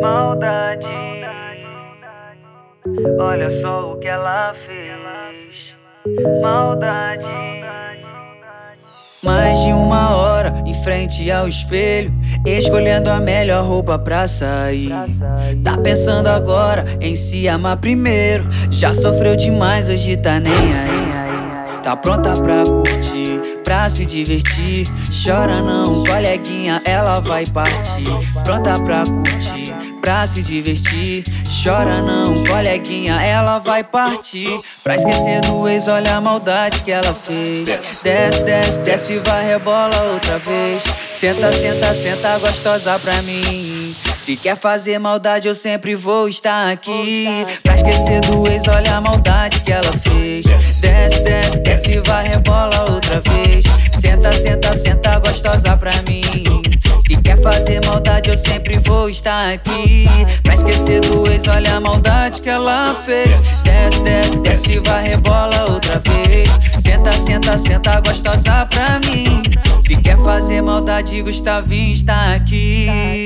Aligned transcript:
Maldade, 0.00 0.86
olha 3.18 3.50
só 3.60 3.92
o 3.92 3.98
que 3.98 4.06
ela 4.06 4.54
fez. 4.64 5.74
Maldade. 6.40 7.26
Mais 9.24 9.58
de 9.64 9.72
uma 9.72 10.14
hora 10.14 10.54
em 10.64 10.72
frente 10.84 11.28
ao 11.32 11.48
espelho, 11.48 12.12
escolhendo 12.46 13.10
a 13.10 13.18
melhor 13.18 13.64
roupa 13.66 13.98
pra 13.98 14.28
sair. 14.28 14.92
Tá 15.64 15.76
pensando 15.76 16.28
agora 16.28 16.84
em 17.00 17.16
se 17.16 17.48
amar 17.48 17.78
primeiro. 17.78 18.46
Já 18.70 18.94
sofreu 18.94 19.34
demais, 19.34 19.88
hoje 19.88 20.16
tá 20.16 20.38
nem 20.38 20.52
aí. 20.52 21.25
Tá 21.86 21.94
pronta 21.94 22.32
pra 22.32 22.64
curtir, 22.64 23.60
pra 23.62 23.88
se 23.88 24.04
divertir. 24.04 24.84
Chora 25.24 25.62
não, 25.62 26.02
coleguinha, 26.02 26.82
ela 26.84 27.14
vai 27.20 27.44
partir. 27.46 28.02
Pronta 28.42 28.72
pra 28.82 29.04
curtir, 29.04 29.72
pra 30.00 30.26
se 30.26 30.42
divertir. 30.42 31.22
Chora 31.62 32.02
não, 32.02 32.42
coleguinha, 32.42 33.22
ela 33.22 33.60
vai 33.60 33.84
partir. 33.84 34.50
Pra 34.82 34.96
esquecer 34.96 35.42
do 35.42 35.68
ex, 35.68 35.86
olha 35.86 36.16
a 36.16 36.20
maldade 36.20 36.82
que 36.82 36.90
ela 36.90 37.14
fez. 37.14 38.00
Desce, 38.02 38.42
desce, 38.42 38.80
desce, 38.80 39.22
vai 39.24 39.46
rebola 39.46 40.12
outra 40.12 40.40
vez. 40.40 40.82
Senta, 41.12 41.52
senta, 41.52 41.94
senta, 41.94 42.36
gostosa 42.40 42.98
pra 42.98 43.22
mim. 43.22 43.64
Se 44.26 44.34
quer 44.34 44.56
fazer 44.56 44.98
maldade, 44.98 45.46
eu 45.46 45.54
sempre 45.54 45.94
vou 45.94 46.26
estar 46.26 46.68
aqui. 46.68 47.26
Pra 47.62 47.76
esquecer 47.76 48.22
do 48.22 48.44
ex, 48.50 48.66
olha 48.66 48.96
a 48.96 49.00
maldade 49.00 49.60
que 49.60 49.70
ela 49.70 49.92
fez. 50.02 50.45
Rebola 52.46 52.92
outra 52.92 53.20
vez. 53.20 53.64
Senta, 54.00 54.32
senta, 54.32 54.76
senta, 54.76 55.18
gostosa 55.18 55.76
pra 55.76 55.90
mim. 56.08 56.22
Se 57.04 57.16
quer 57.16 57.42
fazer 57.42 57.84
maldade, 57.84 58.30
eu 58.30 58.36
sempre 58.36 58.78
vou 58.78 59.08
estar 59.08 59.52
aqui. 59.52 60.06
Pra 60.44 60.54
esquecer 60.54 61.00
do 61.00 61.28
ex, 61.28 61.48
olha 61.48 61.74
a 61.74 61.80
maldade 61.80 62.40
que 62.40 62.48
ela 62.48 62.94
fez. 63.04 63.60
Desce, 63.62 64.00
desce, 64.00 64.38
desce, 64.38 64.78
vai 64.86 65.08
rebola 65.08 65.72
outra 65.72 66.00
vez. 66.00 66.48
Senta, 66.78 67.12
senta, 67.14 67.58
senta, 67.58 68.00
gostosa 68.00 68.64
pra 68.66 69.00
mim. 69.00 69.42
Se 69.80 69.96
quer 69.96 70.16
fazer 70.18 70.62
maldade, 70.62 71.20
Gustavinho 71.22 71.94
está 71.94 72.34
aqui. 72.34 73.24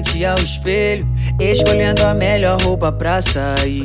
Frente 0.00 0.24
ao 0.24 0.38
espelho, 0.38 1.06
escolhendo 1.38 2.04
a 2.06 2.14
melhor 2.14 2.60
roupa 2.62 2.90
pra 2.90 3.20
sair. 3.20 3.84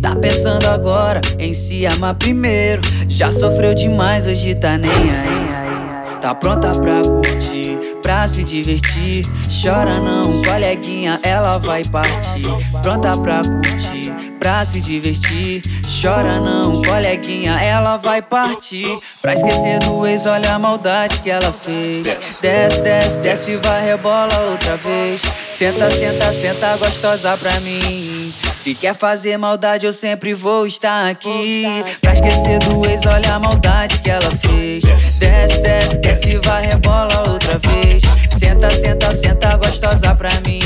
Tá 0.00 0.16
pensando 0.16 0.66
agora 0.66 1.20
em 1.38 1.52
se 1.52 1.86
amar 1.86 2.14
primeiro. 2.14 2.80
Já 3.08 3.30
sofreu 3.30 3.74
demais, 3.74 4.26
hoje 4.26 4.54
tá 4.54 4.78
nem 4.78 4.90
aí. 4.90 6.18
Tá 6.20 6.34
pronta 6.34 6.70
pra 6.70 7.02
curtir, 7.02 7.78
pra 8.02 8.26
se 8.26 8.42
divertir. 8.42 9.22
Chora 9.62 10.00
não, 10.00 10.42
coleguinha, 10.42 11.20
ela 11.22 11.52
vai 11.58 11.82
partir. 11.84 12.42
Pronta 12.82 13.12
pra 13.12 13.42
curtir, 13.42 14.12
pra 14.38 14.64
se 14.64 14.80
divertir. 14.80 15.60
Chora 16.04 16.38
não, 16.38 16.82
coleguinha, 16.82 17.58
ela 17.64 17.96
vai 17.96 18.20
partir. 18.20 18.86
Pra 19.22 19.32
esquecer 19.32 19.78
do 19.78 20.06
ex, 20.06 20.26
olha 20.26 20.52
a 20.52 20.58
maldade 20.58 21.20
que 21.20 21.30
ela 21.30 21.50
fez. 21.50 22.38
Desce, 22.42 22.80
desce, 22.82 23.18
desce, 23.20 23.60
vai 23.64 23.82
rebola 23.82 24.38
outra 24.50 24.76
vez. 24.76 25.22
Senta, 25.50 25.90
senta, 25.90 26.30
senta, 26.30 26.76
gostosa 26.76 27.34
pra 27.38 27.58
mim. 27.60 27.80
Se 27.82 28.74
quer 28.74 28.94
fazer 28.94 29.38
maldade, 29.38 29.86
eu 29.86 29.94
sempre 29.94 30.34
vou 30.34 30.66
estar 30.66 31.08
aqui. 31.08 31.62
Pra 32.02 32.12
esquecer 32.12 32.58
do 32.58 32.86
ex, 32.86 33.06
olha 33.06 33.36
a 33.36 33.38
maldade 33.38 34.00
que 34.00 34.10
ela 34.10 34.30
fez. 34.42 34.84
Desce, 34.84 35.58
desce, 35.62 35.96
desce, 35.96 36.38
vai 36.44 36.66
rebola 36.66 37.30
outra 37.30 37.58
vez. 37.58 38.02
Senta, 38.38 38.70
senta, 38.70 39.14
senta, 39.14 39.56
gostosa 39.56 40.14
pra 40.14 40.28
mim. 40.46 40.60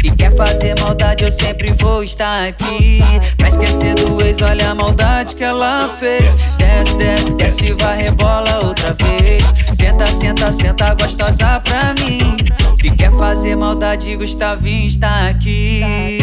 Se 0.00 0.10
quer 0.12 0.34
fazer 0.34 0.74
maldade, 0.80 1.24
eu 1.24 1.32
sempre 1.32 1.74
vou 1.78 2.02
estar 2.02 2.48
aqui. 2.48 3.02
Pra 3.36 3.48
esquecer 3.48 3.94
do 3.96 4.24
ex, 4.24 4.29
olha 4.50 4.70
a 4.70 4.74
maldade 4.74 5.34
que 5.36 5.44
ela 5.44 5.88
fez. 6.00 6.56
Desce, 6.56 6.96
desce, 6.96 7.32
desce, 7.34 7.72
vai 7.74 8.02
rebola 8.02 8.64
outra 8.64 8.94
vez. 8.94 9.44
Senta, 9.74 10.06
senta, 10.06 10.52
senta, 10.52 10.94
gostosa 10.94 11.60
pra 11.60 11.94
mim. 11.94 12.36
Se 12.74 12.90
quer 12.90 13.12
fazer 13.12 13.56
maldade, 13.56 14.16
Gustavinho 14.16 14.88
está 14.88 15.28
aqui. 15.28 16.18